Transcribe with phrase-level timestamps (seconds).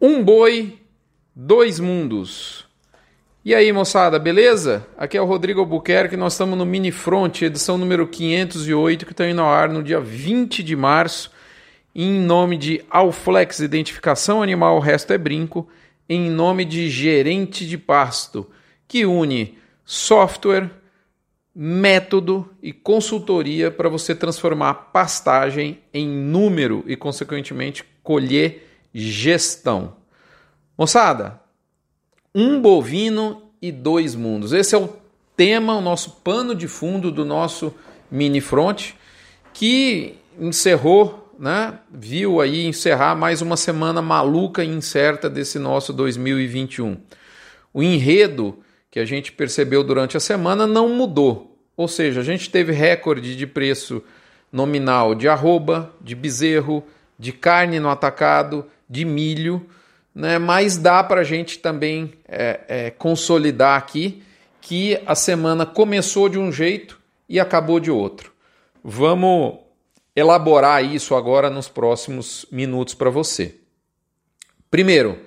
[0.00, 0.78] Um boi,
[1.34, 2.64] dois mundos.
[3.44, 4.86] E aí, moçada, beleza?
[4.96, 9.28] Aqui é o Rodrigo Albuquerque, nós estamos no Mini Front, edição número 508, que está
[9.28, 11.32] indo ao ar no dia 20 de março,
[11.92, 15.68] em nome de Alflex Identificação Animal, o resto é brinco,
[16.08, 18.48] em nome de Gerente de Pasto,
[18.86, 20.70] que une software,
[21.52, 29.96] método e consultoria para você transformar pastagem em número e, consequentemente, colher gestão.
[30.76, 31.40] Moçada,
[32.34, 34.52] um bovino e dois mundos.
[34.52, 34.92] Esse é o
[35.36, 37.74] tema, o nosso pano de fundo do nosso
[38.10, 38.92] mini front,
[39.52, 41.78] que encerrou, né?
[41.90, 46.96] Viu aí encerrar mais uma semana maluca e incerta desse nosso 2021.
[47.72, 48.58] O enredo
[48.90, 51.56] que a gente percebeu durante a semana não mudou.
[51.76, 54.02] Ou seja, a gente teve recorde de preço
[54.50, 56.82] nominal de arroba, de bezerro,
[57.18, 59.66] de carne no atacado, de milho,
[60.14, 60.38] né?
[60.38, 64.22] mas dá para a gente também é, é, consolidar aqui
[64.60, 66.98] que a semana começou de um jeito
[67.28, 68.32] e acabou de outro.
[68.82, 69.58] Vamos
[70.14, 73.54] elaborar isso agora nos próximos minutos para você.
[74.70, 75.18] Primeiro,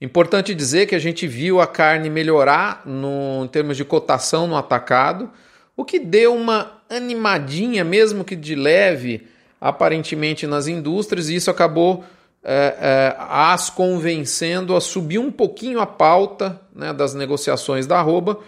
[0.00, 4.56] importante dizer que a gente viu a carne melhorar no, em termos de cotação no
[4.56, 5.30] atacado,
[5.76, 9.26] o que deu uma animadinha, mesmo que de leve,
[9.68, 12.04] aparentemente nas indústrias, e isso acabou
[12.44, 18.38] é, é, as convencendo a subir um pouquinho a pauta né, das negociações da arroba,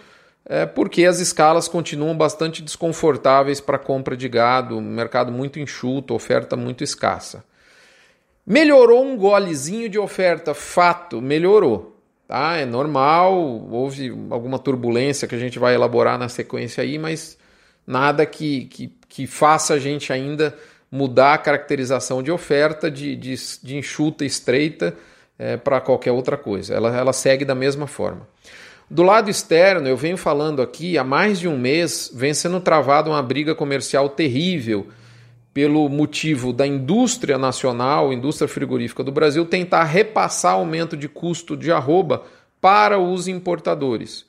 [0.45, 6.57] é, porque as escalas continuam bastante desconfortáveis para compra de gado, mercado muito enxuto, oferta
[6.57, 7.45] muito escassa.
[8.47, 12.01] Melhorou um golezinho de oferta, fato, melhorou.
[12.27, 12.57] Tá?
[12.57, 13.35] É normal,
[13.71, 17.37] houve alguma turbulência que a gente vai elaborar na sequência aí, mas
[17.87, 20.57] nada que, que, que faça a gente ainda
[20.91, 24.95] mudar a caracterização de oferta de, de, de enxuta estreita
[25.39, 26.75] é, para qualquer outra coisa.
[26.75, 28.27] Ela, ela segue da mesma forma.
[28.91, 33.11] Do lado externo, eu venho falando aqui, há mais de um mês, vem sendo travada
[33.11, 34.87] uma briga comercial terrível
[35.53, 41.71] pelo motivo da indústria nacional, indústria frigorífica do Brasil, tentar repassar aumento de custo de
[41.71, 42.23] arroba
[42.61, 44.25] para os importadores.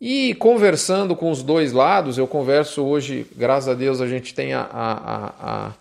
[0.00, 4.52] E conversando com os dois lados, eu converso hoje, graças a Deus, a gente tem
[4.52, 5.72] a, a, a,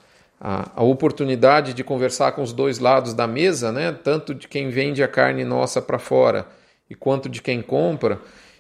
[0.46, 3.96] a, a oportunidade de conversar com os dois lados da mesa, né?
[4.04, 6.46] tanto de quem vende a carne nossa para fora
[6.90, 8.20] e quanto de quem compra,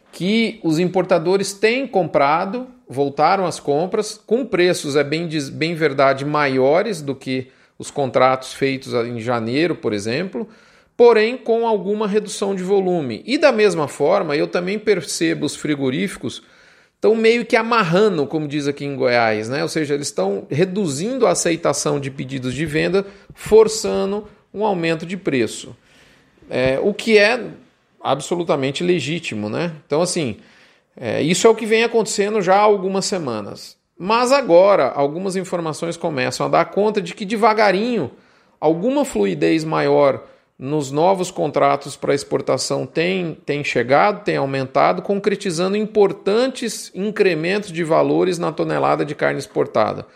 [0.09, 7.01] que os importadores têm comprado, voltaram às compras, com preços, é bem, bem verdade, maiores
[7.01, 10.47] do que os contratos feitos em janeiro, por exemplo,
[10.95, 13.21] porém com alguma redução de volume.
[13.25, 16.43] E da mesma forma, eu também percebo os frigoríficos
[17.03, 19.61] estão meio que amarrando, como diz aqui em Goiás, né?
[19.61, 25.17] Ou seja, eles estão reduzindo a aceitação de pedidos de venda, forçando um aumento de
[25.17, 25.75] preço.
[26.49, 27.47] É, o que é
[28.01, 29.73] absolutamente legítimo, né?
[29.85, 30.37] Então, assim,
[30.95, 33.75] é, isso é o que vem acontecendo já há algumas semanas.
[33.99, 38.11] Mas agora, algumas informações começam a dar conta de que devagarinho,
[38.61, 40.23] alguma fluidez maior
[40.63, 48.39] nos novos contratos para exportação tem, tem chegado, tem aumentado, concretizando importantes incrementos de valores
[48.39, 50.07] na tonelada de carne exportada.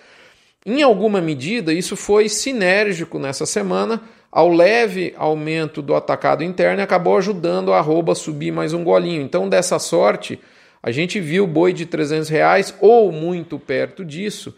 [0.66, 7.18] Em alguma medida, isso foi sinérgico nessa semana, ao leve aumento do atacado interno, acabou
[7.18, 9.22] ajudando a arroba a subir mais um golinho.
[9.22, 10.40] Então, dessa sorte,
[10.82, 14.56] a gente viu boi de 300 reais ou muito perto disso,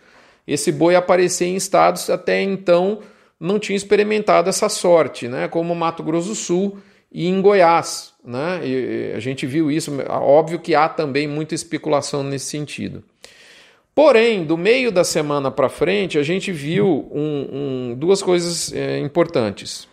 [0.48, 3.00] esse boi aparecer em estados até então
[3.40, 5.48] não tinha experimentado essa sorte, né?
[5.48, 6.80] como Mato Grosso do Sul
[7.12, 8.14] e em Goiás.
[8.24, 8.62] Né?
[8.64, 13.04] E a gente viu isso, óbvio que há também muita especulação nesse sentido.
[13.96, 17.50] Porém, do meio da semana para frente, a gente viu um,
[17.92, 19.88] um, duas coisas é, importantes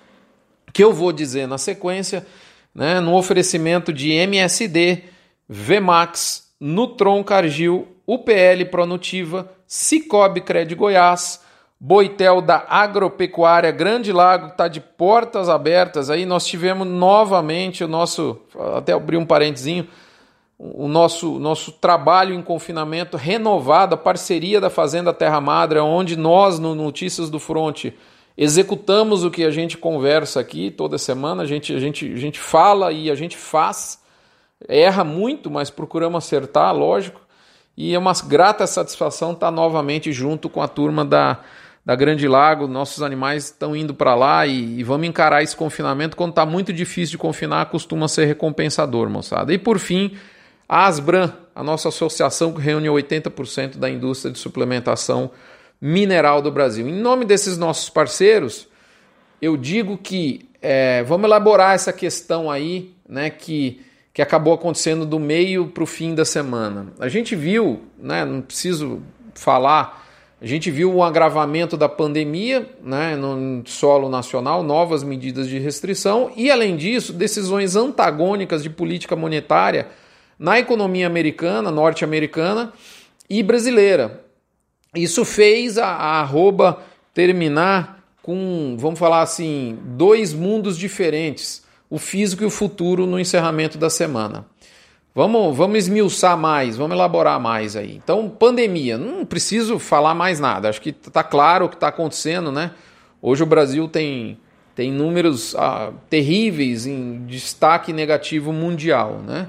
[0.77, 2.27] que eu vou dizer na sequência,
[2.75, 5.05] né, no oferecimento de MSD,
[5.49, 11.41] VMAX, Nutron Cargill, UPL Pronutiva, Cicobi Cred Goiás,
[11.79, 16.09] Boitel da Agropecuária Grande Lago está de portas abertas.
[16.09, 16.25] Aí.
[16.25, 18.41] Nós tivemos novamente o nosso,
[18.77, 19.87] até abrir um parentezinho,
[20.59, 26.59] o nosso, nosso trabalho em confinamento renovado, a parceria da Fazenda Terra Madre, onde nós,
[26.59, 27.95] no Notícias do Fronte,
[28.39, 32.41] executamos o que a gente conversa aqui toda semana, a gente, a gente, a gente
[32.41, 34.01] fala e a gente faz,
[34.67, 37.21] erra muito, mas procuramos acertar, lógico,
[37.77, 41.41] e é uma grata satisfação estar novamente junto com a turma da
[41.87, 46.17] da Grande Lago, nossos animais estão indo para lá e, e, vamos encarar esse confinamento.
[46.17, 49.55] Quando está muito difícil de confinar, costuma ser recompensador, moçada.
[49.55, 50.17] E por fim,
[50.69, 55.31] a Asbran, a nossa associação que reúne 80% da indústria de suplementação
[55.81, 56.89] mineral do Brasil.
[56.89, 58.67] Em nome desses nossos parceiros,
[59.41, 63.81] eu digo que é, vamos elaborar essa questão aí, né, que,
[64.13, 66.89] que acabou acontecendo do meio para o fim da semana.
[66.99, 69.01] A gente viu, né, não preciso
[69.35, 70.06] falar,
[70.47, 76.31] a gente viu o agravamento da pandemia né, no solo nacional, novas medidas de restrição
[76.37, 79.89] e, além disso, decisões antagônicas de política monetária
[80.39, 82.73] na economia americana, norte-americana
[83.29, 84.25] e brasileira.
[84.95, 86.79] Isso fez a, a arroba
[87.13, 93.77] terminar com, vamos falar assim, dois mundos diferentes, o físico e o futuro no encerramento
[93.77, 94.47] da semana.
[95.17, 97.97] Vamos, vamos esmiuçar mais, vamos elaborar mais aí.
[97.97, 102.53] Então, pandemia, não preciso falar mais nada, acho que está claro o que está acontecendo,
[102.53, 102.73] né?
[103.23, 104.39] Hoje o Brasil tem,
[104.75, 109.47] tem números ah, terríveis em destaque negativo mundial, né?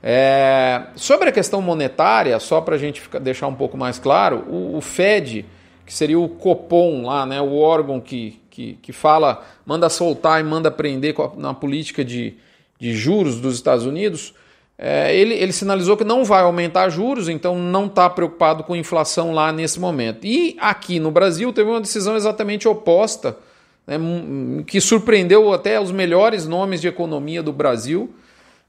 [0.00, 4.44] É, sobre a questão monetária, só para a gente ficar, deixar um pouco mais claro,
[4.48, 5.44] o, o, Fed,
[5.84, 10.44] que seria o Copom lá, né, o órgão que, que, que fala, manda soltar e
[10.44, 12.36] manda prender na política de,
[12.78, 14.32] de juros dos Estados Unidos,
[14.82, 19.32] é, ele, ele sinalizou que não vai aumentar juros, então não está preocupado com inflação
[19.32, 20.26] lá nesse momento.
[20.26, 23.36] E aqui no Brasil teve uma decisão exatamente oposta,
[23.86, 23.98] né,
[24.66, 28.14] que surpreendeu até os melhores nomes de economia do Brasil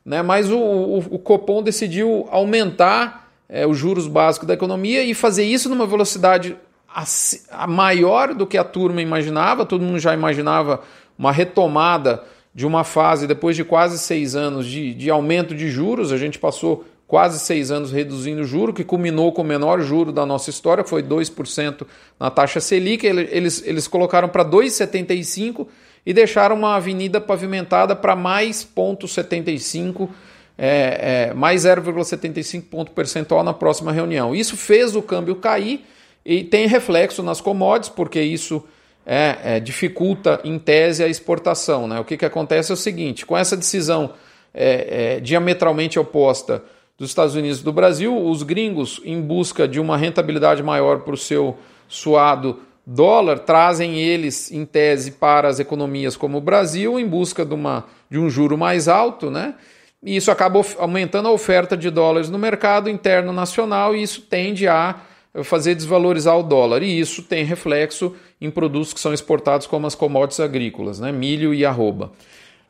[0.06, 0.22] né?
[0.22, 5.44] mas o, o, o Copom decidiu aumentar é, os juros básicos da economia e fazer
[5.44, 6.58] isso numa velocidade
[6.90, 7.04] a,
[7.52, 9.66] a maior do que a turma imaginava.
[9.66, 10.82] Todo mundo já imaginava
[11.18, 16.12] uma retomada de uma fase depois de quase seis anos de, de aumento de juros.
[16.12, 20.12] A gente passou quase seis anos reduzindo o juro, que culminou com o menor juro
[20.12, 21.86] da nossa história, foi 2%
[22.20, 23.06] na taxa Selic.
[23.06, 25.68] Eles, eles colocaram para 2,75%
[26.06, 30.10] e deixaram uma avenida pavimentada para mais 0,75,
[30.58, 34.36] é, é, mais 0,75 ponto percentual na próxima reunião.
[34.36, 35.86] Isso fez o câmbio cair
[36.26, 38.64] e tem reflexo nas commodities, porque isso
[39.06, 41.88] é, é, dificulta, em tese, a exportação.
[41.88, 42.00] Né?
[42.00, 44.14] O que, que acontece é o seguinte: com essa decisão
[44.54, 46.64] é, é, diametralmente oposta
[46.98, 51.14] dos Estados Unidos e do Brasil, os gringos, em busca de uma rentabilidade maior para
[51.14, 51.58] o seu
[51.88, 57.54] suado dólar trazem eles, em tese, para as economias como o Brasil, em busca de,
[57.54, 59.56] uma, de um juro mais alto, né?
[60.04, 64.68] E isso acaba aumentando a oferta de dólares no mercado interno nacional e isso tende
[64.68, 64.96] a
[65.44, 66.84] fazer desvalorizar o dólar.
[66.84, 71.12] E isso tem reflexo em produtos que são exportados como as commodities agrícolas, né?
[71.12, 72.12] milho e arroba.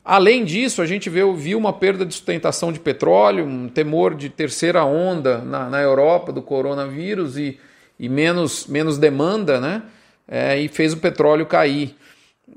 [0.03, 4.29] Além disso, a gente viu, viu uma perda de sustentação de petróleo, um temor de
[4.29, 7.59] terceira onda na, na Europa do coronavírus e,
[7.99, 9.83] e menos, menos demanda, né?
[10.31, 11.93] é, e fez o petróleo cair.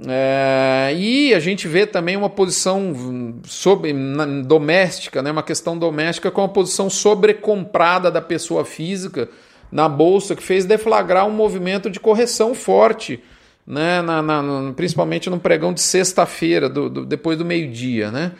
[0.08, 6.30] É, e a gente vê também uma posição sobre, na, doméstica, né, uma questão doméstica
[6.30, 9.28] com uma posição sobrecomprada da pessoa física
[9.70, 13.22] na bolsa, que fez deflagrar um movimento de correção forte,
[13.66, 18.10] né, na, na, principalmente no pregão de sexta-feira, do, do, depois do meio-dia.
[18.10, 18.32] Né?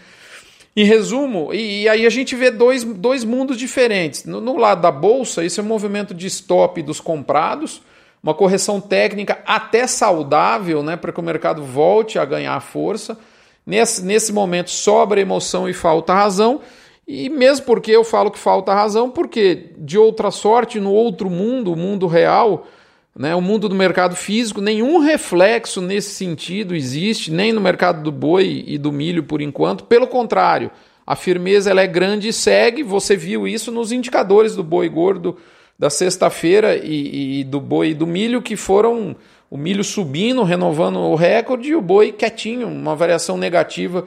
[0.76, 4.24] Em resumo, e, e, aí a gente vê dois, dois mundos diferentes.
[4.24, 7.82] No, no lado da bolsa, isso é um movimento de stop dos comprados
[8.24, 13.18] uma correção técnica até saudável, né, para que o mercado volte a ganhar força.
[13.66, 16.62] Nesse, nesse momento sobra emoção e falta razão.
[17.06, 21.72] E mesmo porque eu falo que falta razão, porque de outra sorte, no outro mundo,
[21.72, 22.66] o mundo real,
[23.14, 28.10] né, o mundo do mercado físico, nenhum reflexo nesse sentido existe, nem no mercado do
[28.10, 29.84] boi e do milho por enquanto.
[29.84, 30.70] Pelo contrário,
[31.06, 32.82] a firmeza ela é grande e segue.
[32.82, 35.36] Você viu isso nos indicadores do boi gordo
[35.78, 39.14] da sexta-feira e, e, do boi e do milho, que foram
[39.50, 44.06] o milho subindo, renovando o recorde, e o boi quietinho, uma variação negativa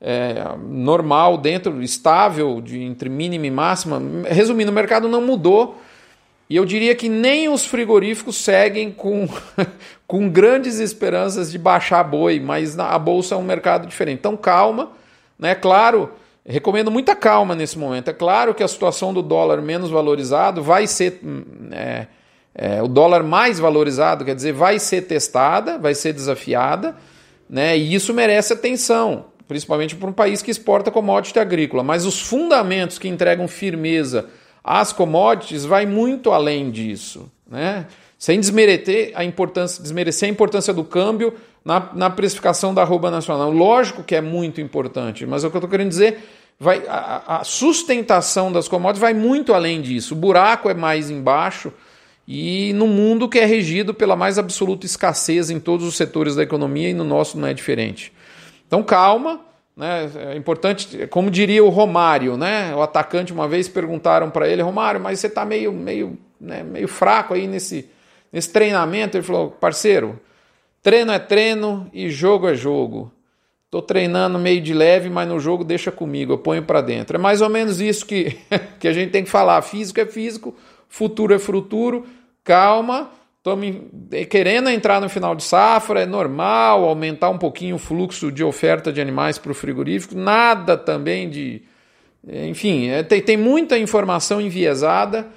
[0.00, 4.00] é, normal, dentro, estável, de entre mínima e máxima.
[4.28, 5.78] Resumindo, o mercado não mudou.
[6.48, 9.28] E eu diria que nem os frigoríficos seguem com,
[10.06, 14.18] com grandes esperanças de baixar boi, mas a bolsa é um mercado diferente.
[14.20, 14.92] Então, calma,
[15.38, 15.54] né?
[15.54, 16.10] Claro
[16.48, 18.08] Recomendo muita calma nesse momento.
[18.08, 21.18] É claro que a situação do dólar menos valorizado vai ser.
[21.24, 22.06] Hum, é,
[22.54, 26.96] é, o dólar mais valorizado, quer dizer, vai ser testada, vai ser desafiada,
[27.50, 27.76] né?
[27.76, 31.82] E isso merece atenção, principalmente para um país que exporta commodity agrícola.
[31.82, 34.26] Mas os fundamentos que entregam firmeza
[34.62, 37.86] às commodities vai muito além disso, né?
[38.18, 41.34] Sem desmerecer a importância, desmerecer a importância do câmbio
[41.64, 43.50] na, na precificação da arroba nacional.
[43.50, 46.18] Lógico que é muito importante, mas é o que eu estou querendo dizer
[46.58, 50.14] vai a, a, sustentação das commodities vai muito além disso.
[50.14, 51.72] O buraco é mais embaixo
[52.26, 56.42] e no mundo que é regido pela mais absoluta escassez em todos os setores da
[56.42, 58.12] economia e no nosso não é diferente.
[58.66, 59.40] Então calma,
[59.76, 60.10] né?
[60.32, 62.74] É importante, como diria o Romário, né?
[62.74, 66.88] O atacante uma vez perguntaram para ele, Romário, mas você está meio meio né, meio
[66.88, 67.88] fraco aí nesse
[68.32, 69.16] nesse treinamento.
[69.16, 70.20] Ele falou, parceiro,
[70.86, 73.10] Treino é treino e jogo é jogo.
[73.68, 77.16] Tô treinando meio de leve, mas no jogo deixa comigo, eu ponho para dentro.
[77.16, 78.38] É mais ou menos isso que,
[78.78, 79.60] que a gente tem que falar.
[79.62, 80.54] Físico é físico,
[80.88, 82.06] futuro é futuro.
[82.44, 83.10] Calma,
[83.46, 83.76] estamos
[84.28, 88.92] querendo entrar no final de safra, é normal aumentar um pouquinho o fluxo de oferta
[88.92, 90.16] de animais para o frigorífico.
[90.16, 91.62] Nada também de.
[92.26, 95.28] Enfim, é, tem, tem muita informação enviesada.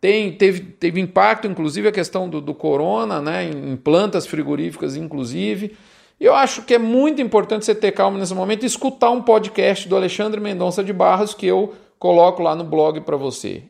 [0.00, 5.76] Tem, teve, teve impacto, inclusive, a questão do, do corona, né, em plantas frigoríficas, inclusive.
[6.20, 9.20] E eu acho que é muito importante você ter calma nesse momento e escutar um
[9.20, 13.64] podcast do Alexandre Mendonça de Barros que eu coloco lá no blog para você.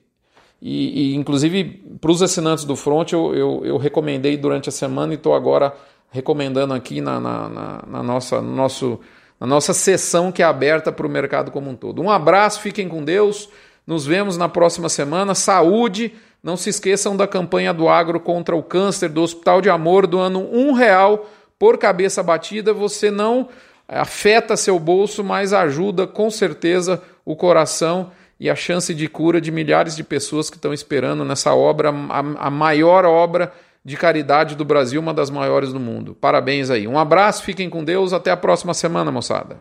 [0.60, 1.64] E, e inclusive,
[2.00, 5.72] para os assinantes do Front, eu, eu, eu, recomendei durante a semana e estou agora
[6.10, 8.98] recomendando aqui na, na, na, na, nossa, no nosso,
[9.38, 12.02] na nossa sessão que é aberta para o mercado como um todo.
[12.02, 13.48] Um abraço, fiquem com Deus.
[13.86, 15.34] Nos vemos na próxima semana.
[15.34, 16.12] Saúde!
[16.42, 20.18] Não se esqueçam da campanha do Agro contra o câncer do Hospital de Amor do
[20.18, 23.48] ano um real por cabeça batida, você não
[23.88, 29.50] afeta seu bolso, mas ajuda com certeza o coração e a chance de cura de
[29.50, 33.52] milhares de pessoas que estão esperando nessa obra, a, a maior obra
[33.84, 36.14] de caridade do Brasil, uma das maiores do mundo.
[36.14, 36.86] Parabéns aí.
[36.86, 39.58] Um abraço, fiquem com Deus, até a próxima semana, moçada.